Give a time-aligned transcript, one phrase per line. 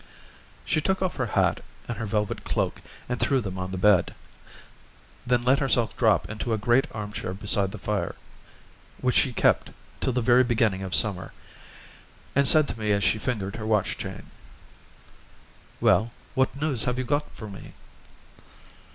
[0.65, 4.15] She took off her hat and her velvet cloak and threw them on the bed,
[5.27, 8.15] then let herself drop into a great armchair beside the fire,
[8.99, 9.69] which she kept
[9.99, 11.33] till the very beginning of summer,
[12.35, 14.31] and said to me as she fingered her watch chain:
[15.79, 17.73] "Well, what news have you got for me?"